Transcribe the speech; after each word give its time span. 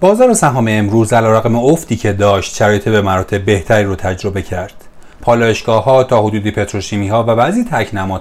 بازار 0.00 0.34
سهام 0.34 0.68
امروز 0.68 1.12
علیرغم 1.12 1.56
افتی 1.56 1.96
که 1.96 2.12
داشت 2.12 2.54
شرایط 2.54 2.88
به 2.88 3.02
مراتب 3.02 3.44
بهتری 3.44 3.84
رو 3.84 3.96
تجربه 3.96 4.42
کرد. 4.42 4.74
پالایشگاه 5.20 5.84
ها 5.84 6.04
تا 6.04 6.22
حدودی 6.22 6.50
پتروشیمی 6.50 7.08
ها 7.08 7.24
و 7.28 7.36
بعضی 7.36 7.64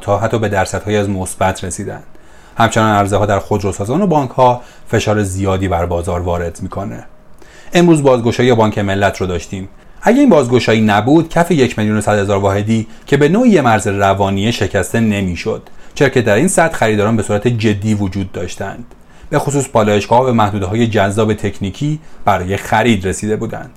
ها 0.06 0.18
حتی 0.18 0.40
به 0.40 0.50
درصدهایی 0.50 0.98
از 0.98 1.10
مثبت 1.10 1.64
رسیدند 1.64 2.04
همچنان 2.58 2.96
عرضه 2.96 3.18
ها 3.18 3.26
در 3.26 3.40
خودروسازان 3.40 4.02
و 4.02 4.08
بانک 4.08 4.30
ها 4.30 4.62
فشار 4.88 5.24
زیادی 5.24 5.68
بر 5.68 5.86
بازار 5.86 6.20
وارد 6.20 6.60
می‌کنه. 6.62 7.04
امروز 7.74 8.04
بازگشایی 8.04 8.54
بانک 8.54 8.80
ملت 8.80 9.18
رو 9.18 9.28
داشتیم. 9.28 9.70
اگه 10.02 10.20
این 10.20 10.30
بازگشایی 10.30 10.82
نبود 10.82 11.30
کف 11.30 11.52
یک 11.52 11.80
میلیون 11.80 12.02
صد 12.02 12.20
هزار 12.20 12.38
واحدی 12.38 12.88
که 13.06 13.18
به 13.18 13.30
نوعی 13.30 13.62
مرز 13.62 13.88
روانی 13.88 14.52
شکسته 14.52 15.00
نمی‌شد. 15.00 15.62
چرا 15.96 16.10
که 16.10 16.22
در 16.22 16.36
این 16.36 16.48
سطح 16.48 16.76
خریداران 16.76 17.18
به 17.18 17.24
صورت 17.24 17.48
جدی 17.48 17.94
وجود 17.94 18.32
داشتند. 18.32 18.86
به 19.30 19.40
خصوص 19.40 19.70
پالایشگاه 19.70 20.26
به 20.26 20.32
محدوده 20.32 20.66
های 20.66 20.88
جذاب 20.88 21.34
تکنیکی 21.34 22.00
برای 22.26 22.58
خرید 22.58 23.08
رسیده 23.08 23.36
بودند. 23.36 23.72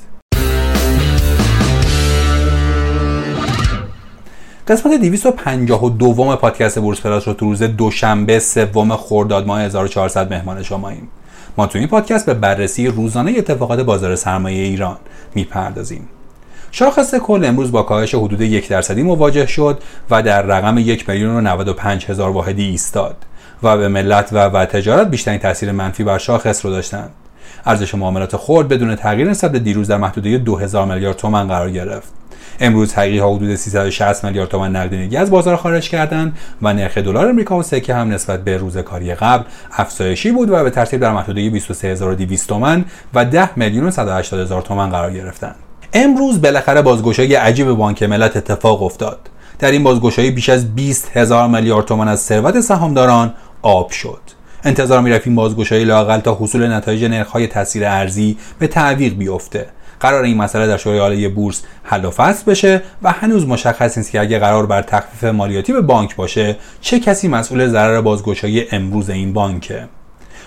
قسمت 4.69 5.01
252 5.01 6.37
پادکست 6.37 6.79
بورس 6.79 7.01
پلاس 7.01 7.29
رو 7.29 7.35
تو 7.35 7.47
روز 7.47 7.63
دوشنبه 7.63 8.39
سوم 8.39 8.97
خرداد 8.97 9.47
ماه 9.47 9.63
1400 9.63 10.33
مهمان 10.33 10.63
شماییم 10.63 11.09
ما 11.57 11.67
تو 11.67 11.79
این 11.79 11.89
پادکست 11.89 12.27
به 12.27 12.35
بررسی 12.35 12.87
روزانه 12.87 13.35
اتفاقات 13.39 13.81
بازار 13.81 14.17
سرمایه 14.17 14.63
ایران 14.63 14.97
می‌پردازیم. 15.35 16.09
شاخص 16.71 17.15
کل 17.15 17.45
امروز 17.45 17.73
با 17.73 17.83
کاهش 17.83 18.15
حدود 18.15 18.41
یک 18.41 18.69
درصدی 18.69 19.03
مواجه 19.03 19.47
شد 19.47 19.83
و 20.11 20.23
در 20.23 20.43
رقم 20.43 20.79
یک 20.79 21.09
میلیون 21.09 21.37
و 21.37 21.41
95 21.41 22.07
هزار 22.07 22.31
واحدی 22.31 22.65
ایستاد. 22.65 23.17
و 23.63 23.77
به 23.77 23.89
ملت 23.89 24.29
و, 24.33 24.39
و 24.39 24.65
تجارت 24.65 25.11
بیشترین 25.11 25.39
تاثیر 25.39 25.73
منفی 25.73 26.05
بر 26.05 26.19
شاخص 26.19 26.65
رو 26.65 26.71
داشتند 26.71 27.11
ارزش 27.67 27.95
معاملات 27.95 28.37
خرد 28.37 28.69
بدون 28.69 28.97
تغییر 28.97 29.31
نسبت 29.31 29.57
دیروز 29.57 29.89
در 29.89 29.97
محدوده 29.97 30.39
2000 30.39 30.87
میلیارد 30.87 31.17
تومان 31.17 31.49
قرار 31.49 31.71
گرفت. 31.71 32.13
امروز 32.61 32.95
حقیقی 32.95 33.19
ها 33.19 33.35
حدود 33.35 33.55
360 33.55 34.25
میلیارد 34.25 34.49
تومان 34.49 34.77
نقدینگی 34.77 35.17
از 35.17 35.31
بازار 35.31 35.57
خارج 35.57 35.89
کردند 35.89 36.39
و 36.63 36.73
نرخ 36.73 36.99
دلار 36.99 37.29
امریکا 37.29 37.59
و 37.59 37.63
سکه 37.63 37.95
هم 37.95 38.11
نسبت 38.11 38.45
به 38.45 38.57
روز 38.57 38.79
کاری 38.79 39.15
قبل 39.15 39.45
افزایشی 39.73 40.31
بود 40.31 40.51
و 40.51 40.65
به 40.65 40.71
ترتیب 40.71 41.01
در 41.01 41.13
محدوده 41.13 41.41
23200 41.41 42.49
تومان 42.49 42.85
و 43.15 43.25
10 43.25 43.59
میلیون 43.59 43.87
و 43.87 43.91
180 43.91 44.41
هزار 44.41 44.63
تومان 44.63 44.91
قرار 44.91 45.13
گرفتند 45.13 45.55
امروز 45.93 46.43
بالاخره 46.43 46.83
بازگشایی 46.83 47.35
عجیب 47.35 47.73
بانک 47.73 48.03
ملت 48.03 48.37
اتفاق 48.37 48.83
افتاد. 48.83 49.19
در 49.59 49.71
این 49.71 49.83
بازگشایی 49.83 50.31
بیش 50.31 50.49
از 50.49 50.75
20 50.75 51.17
هزار 51.17 51.49
میلیارد 51.49 51.85
تومان 51.85 52.09
از 52.09 52.21
ثروت 52.21 52.61
سهامداران 52.61 53.35
آب 53.63 53.91
شد. 53.91 54.21
انتظار 54.65 55.01
می‌رفت 55.01 55.29
بازگشایی 55.29 55.85
لاقل 55.85 56.19
تا 56.19 56.39
حصول 56.41 56.73
نتایج 56.73 57.05
نرخ‌های 57.05 57.47
تاثیر 57.47 57.87
ارزی 57.87 58.37
به 58.59 58.67
تعویق 58.67 59.15
بیفته. 59.15 59.67
قرار 60.01 60.25
این 60.25 60.37
مسئله 60.37 60.67
در 60.67 60.77
شورای 60.77 60.99
عالی 60.99 61.29
بورس 61.29 61.63
حل 61.83 62.05
و 62.05 62.11
فصل 62.11 62.51
بشه 62.51 62.83
و 63.03 63.13
هنوز 63.13 63.47
مشخص 63.47 63.99
نیست 63.99 64.11
که 64.11 64.21
اگه 64.21 64.39
قرار 64.39 64.67
بر 64.67 64.83
تخفیف 64.83 65.25
مالیاتی 65.25 65.73
به 65.73 65.81
بانک 65.81 66.17
باشه 66.17 66.57
چه 66.81 67.01
کسی 67.01 67.29
مسئول 67.29 67.69
ضرر 67.69 68.01
بازگشایی 68.01 68.65
امروز 68.73 69.11
این 69.11 69.33
بانکه 69.33 69.89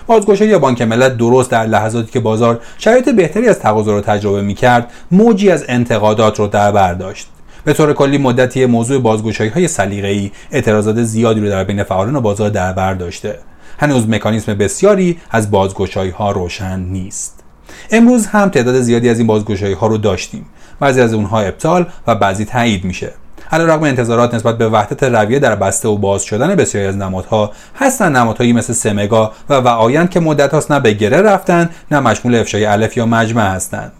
بازگشایی 0.06 0.58
بانک 0.58 0.82
ملت 0.82 1.16
درست 1.16 1.50
در 1.50 1.66
لحظاتی 1.66 2.12
که 2.12 2.20
بازار 2.20 2.60
شرایط 2.78 3.08
بهتری 3.08 3.48
از 3.48 3.58
تقاضا 3.58 3.92
رو 3.92 4.00
تجربه 4.00 4.42
می‌کرد 4.42 4.90
موجی 5.10 5.50
از 5.50 5.64
انتقادات 5.68 6.38
رو 6.38 6.46
در 6.46 6.72
بر 6.72 6.94
داشت 6.94 7.28
به 7.66 7.72
طور 7.72 7.92
کلی 7.92 8.18
مدتی 8.18 8.66
موضوع 8.66 8.98
بازگشایی 8.98 9.50
های 9.50 9.68
سلیقه‌ای 9.68 10.30
اعتراضات 10.50 11.02
زیادی 11.02 11.40
رو 11.40 11.48
در 11.48 11.64
بین 11.64 11.82
فعالان 11.82 12.20
بازار 12.20 12.50
در 12.50 12.72
بر 12.72 12.94
داشته. 12.94 13.38
هنوز 13.78 14.08
مکانیزم 14.08 14.54
بسیاری 14.54 15.18
از 15.30 15.50
بازگشایی 15.50 16.10
ها 16.10 16.30
روشن 16.30 16.80
نیست. 16.80 17.44
امروز 17.90 18.26
هم 18.26 18.48
تعداد 18.48 18.80
زیادی 18.80 19.08
از 19.08 19.18
این 19.18 19.26
بازگشایی 19.26 19.74
ها 19.74 19.86
رو 19.86 19.98
داشتیم. 19.98 20.46
بعضی 20.80 21.00
از 21.00 21.14
اونها 21.14 21.40
ابطال 21.40 21.86
و 22.06 22.14
بعضی 22.14 22.44
تایید 22.44 22.84
میشه. 22.84 23.12
رغم 23.52 23.82
انتظارات 23.82 24.34
نسبت 24.34 24.58
به 24.58 24.68
وحدت 24.68 25.02
رویه 25.02 25.38
در 25.38 25.56
بسته 25.56 25.88
و 25.88 25.96
باز 25.96 26.22
شدن 26.22 26.54
بسیاری 26.54 26.86
از 26.86 26.96
نمادها 26.96 27.52
هستن. 27.76 28.16
نمادهایی 28.16 28.52
مثل 28.52 28.72
سمگا 28.72 29.32
و 29.48 29.54
وعایند 29.54 30.10
که 30.10 30.20
مدت 30.20 30.54
هاست 30.54 30.72
نه 30.72 30.80
به 30.80 30.92
گره 30.92 31.22
رفتن 31.22 31.70
نه 31.90 32.00
مشمول 32.00 32.34
افشای 32.34 32.64
الف 32.64 32.96
یا 32.96 33.06
مجمع 33.06 33.50
هستند. 33.50 33.92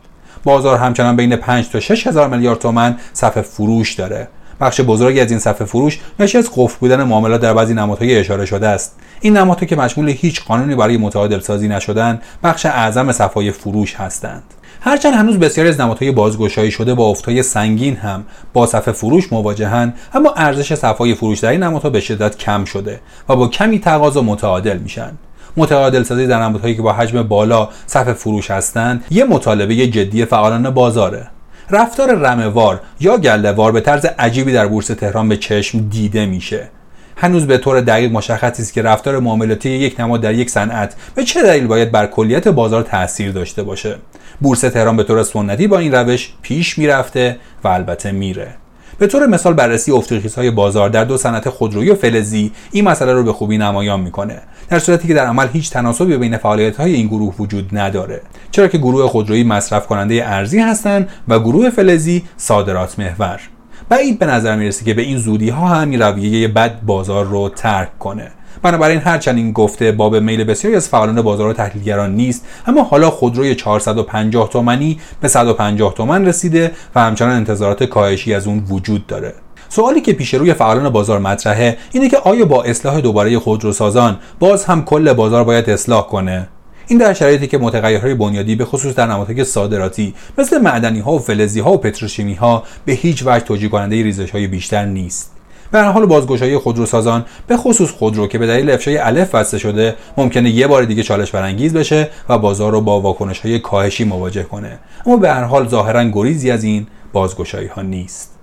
بازار 0.46 0.78
همچنان 0.78 1.16
بین 1.16 1.36
5 1.36 1.68
تا 1.68 1.80
6 1.80 2.06
هزار 2.06 2.28
میلیارد 2.28 2.58
تومن 2.58 2.96
صف 3.12 3.40
فروش 3.40 3.94
داره. 3.94 4.28
بخش 4.60 4.80
بزرگی 4.80 5.20
از 5.20 5.30
این 5.30 5.40
صفحه 5.40 5.64
فروش 5.64 5.98
ناشی 6.18 6.38
از 6.38 6.50
قفل 6.56 6.76
بودن 6.80 7.02
معاملات 7.02 7.40
در 7.40 7.54
بعضی 7.54 7.74
نمادهای 7.74 8.18
اشاره 8.18 8.46
شده 8.46 8.68
است. 8.68 8.96
این 9.20 9.36
نمادها 9.36 9.66
که 9.66 9.76
مشمول 9.76 10.08
هیچ 10.08 10.44
قانونی 10.44 10.74
برای 10.74 10.96
متعادل 10.96 11.40
سازی 11.40 11.68
نشدن 11.68 12.20
بخش 12.44 12.66
اعظم 12.66 13.12
صفحه 13.12 13.50
فروش 13.50 13.94
هستند. 13.94 14.42
هرچند 14.80 15.14
هنوز 15.14 15.38
بسیاری 15.38 15.70
از 15.70 15.80
نمادهای 15.80 16.10
بازگشایی 16.10 16.70
شده 16.70 16.94
با 16.94 17.06
افتهای 17.06 17.42
سنگین 17.42 17.96
هم 17.96 18.24
با 18.52 18.66
صفحه 18.66 18.92
فروش 18.92 19.32
مواجهند 19.32 19.94
اما 20.14 20.32
ارزش 20.36 20.74
صفحه 20.74 21.14
فروش 21.14 21.38
در 21.38 21.50
این 21.50 21.62
نمادها 21.62 21.90
به 21.90 22.00
شدت 22.00 22.38
کم 22.38 22.64
شده 22.64 23.00
و 23.28 23.36
با 23.36 23.48
کمی 23.48 23.80
تقاضا 23.80 24.22
متعادل 24.22 24.78
میشن. 24.78 25.12
متعادل 25.56 26.02
سازی 26.02 26.26
در 26.26 26.42
نمادهایی 26.42 26.74
که 26.74 26.82
با 26.82 26.92
حجم 26.92 27.22
بالا 27.22 27.68
صفحه 27.86 28.12
فروش 28.12 28.50
هستند 28.50 29.04
یه 29.10 29.24
مطالبه 29.24 29.86
جدی 29.86 30.24
فعالان 30.24 30.70
بازاره. 30.70 31.28
رفتار 31.70 32.14
رموار 32.14 32.80
یا 33.00 33.16
گلهوار 33.16 33.72
به 33.72 33.80
طرز 33.80 34.06
عجیبی 34.18 34.52
در 34.52 34.66
بورس 34.66 34.86
تهران 34.86 35.28
به 35.28 35.36
چشم 35.36 35.88
دیده 35.88 36.26
میشه. 36.26 36.68
هنوز 37.16 37.46
به 37.46 37.58
طور 37.58 37.80
دقیق 37.80 38.12
مشخص 38.12 38.60
است 38.60 38.72
که 38.72 38.82
رفتار 38.82 39.18
معاملاتی 39.18 39.70
یک 39.70 40.00
نماد 40.00 40.20
در 40.20 40.34
یک 40.34 40.50
صنعت 40.50 40.94
به 41.14 41.24
چه 41.24 41.42
دلیل 41.42 41.66
باید 41.66 41.90
بر 41.90 42.06
کلیت 42.06 42.48
بازار 42.48 42.82
تاثیر 42.82 43.32
داشته 43.32 43.62
باشه. 43.62 43.96
بورس 44.40 44.60
تهران 44.60 44.96
به 44.96 45.02
طور 45.02 45.22
سنتی 45.22 45.66
با 45.66 45.78
این 45.78 45.94
روش 45.94 46.32
پیش 46.42 46.78
می‌رفته 46.78 47.36
و 47.64 47.68
البته 47.68 48.12
میره. 48.12 48.54
به 48.98 49.06
طور 49.06 49.26
مثال 49.26 49.54
بررسی 49.54 49.92
های 50.36 50.50
بازار 50.50 50.88
در 50.88 51.04
دو 51.04 51.16
صنعت 51.16 51.48
خودرویی 51.48 51.90
و 51.90 51.94
فلزی 51.94 52.52
این 52.72 52.88
مسئله 52.88 53.12
رو 53.12 53.22
به 53.22 53.32
خوبی 53.32 53.58
نمایان 53.58 54.00
می‌کنه. 54.00 54.42
در 54.68 54.78
صورتی 54.78 55.08
که 55.08 55.14
در 55.14 55.26
عمل 55.26 55.48
هیچ 55.52 55.70
تناسبی 55.70 56.16
بین 56.16 56.36
فعالیت 56.36 56.76
های 56.76 56.94
این 56.94 57.06
گروه 57.06 57.34
وجود 57.38 57.78
نداره. 57.78 58.20
چرا 58.50 58.68
که 58.68 58.78
گروه 58.78 59.08
خودرویی 59.08 59.44
مصرف 59.44 59.86
کننده 59.86 60.28
ارزی 60.28 60.58
هستند 60.58 61.08
و 61.28 61.38
گروه 61.38 61.70
فلزی 61.70 62.24
صادرات 62.36 62.98
محور. 62.98 63.40
بعید 63.88 64.18
به 64.18 64.26
نظر 64.26 64.56
می‌رسه 64.56 64.84
که 64.84 64.94
به 64.94 65.02
این 65.02 65.18
زودی 65.18 65.48
ها 65.48 65.68
هم 65.68 66.02
رویه 66.02 66.48
بد 66.48 66.80
بازار 66.80 67.24
رو 67.24 67.48
ترک 67.48 67.98
کنه. 67.98 68.30
بنابراین 68.62 69.00
هرچند 69.00 69.36
این 69.36 69.52
گفته 69.52 69.92
باب 69.92 70.16
میل 70.16 70.44
بسیاری 70.44 70.76
از 70.76 70.88
فعالان 70.88 71.22
بازار 71.22 71.52
تحلیلگران 71.52 72.14
نیست 72.14 72.44
اما 72.66 72.82
حالا 72.82 73.10
خودروی 73.10 73.54
450 73.54 74.48
تومانی 74.48 75.00
به 75.20 75.28
150 75.28 75.94
تومن 75.94 76.26
رسیده 76.26 76.72
و 76.94 77.00
همچنان 77.00 77.32
انتظارات 77.32 77.84
کاهشی 77.84 78.34
از 78.34 78.46
اون 78.46 78.64
وجود 78.68 79.06
داره. 79.06 79.34
سوالی 79.68 80.00
که 80.00 80.12
پیش 80.12 80.34
روی 80.34 80.54
فعالان 80.54 80.88
بازار 80.88 81.18
مطرحه 81.18 81.76
اینه 81.92 82.08
که 82.08 82.16
آیا 82.16 82.44
با 82.44 82.62
اصلاح 82.62 83.00
دوباره 83.00 83.38
خودروسازان 83.38 84.18
باز 84.38 84.64
هم 84.64 84.84
کل 84.84 85.12
بازار 85.12 85.44
باید 85.44 85.70
اصلاح 85.70 86.06
کنه؟ 86.06 86.48
این 86.88 86.98
در 86.98 87.14
شرایطی 87.14 87.46
که 87.46 87.58
متغیرهای 87.58 88.14
بنیادی 88.14 88.56
به 88.56 88.64
خصوص 88.64 88.94
در 88.94 89.06
نمادهای 89.06 89.44
صادراتی 89.44 90.14
مثل 90.38 90.58
معدنی 90.58 91.00
ها 91.00 91.12
و 91.12 91.18
فلزی 91.18 91.60
ها 91.60 91.72
و 91.72 91.78
پتروشیمی 91.78 92.34
ها 92.34 92.62
به 92.84 92.92
هیچ 92.92 93.22
وجه 93.26 93.44
توجیه 93.44 93.68
کننده 93.68 94.02
ریزش 94.02 94.30
های 94.30 94.46
بیشتر 94.46 94.84
نیست. 94.84 95.35
به 95.70 95.78
هر 95.78 95.90
حال 95.90 96.06
بازگشایی 96.06 96.58
خودروسازان 96.58 97.24
به 97.46 97.56
خصوص 97.56 97.90
خودرو 97.90 98.26
که 98.26 98.38
به 98.38 98.46
دلیل 98.46 98.70
افشای 98.70 98.98
الف 98.98 99.34
بسته 99.34 99.58
شده 99.58 99.94
ممکنه 100.16 100.50
یه 100.50 100.66
بار 100.66 100.84
دیگه 100.84 101.02
چالش 101.02 101.30
برانگیز 101.30 101.72
بشه 101.72 102.10
و 102.28 102.38
بازار 102.38 102.72
رو 102.72 102.80
با 102.80 103.00
واکنش 103.00 103.40
های 103.40 103.58
کاهشی 103.58 104.04
مواجه 104.04 104.42
کنه. 104.42 104.78
اما 105.06 105.16
به 105.16 105.30
هر 105.30 105.44
حال 105.44 105.68
ظاهرا 105.68 106.04
گریزی 106.04 106.50
از 106.50 106.64
این 106.64 106.86
بازگشایی 107.12 107.66
ها 107.66 107.82
نیست. 107.82 108.32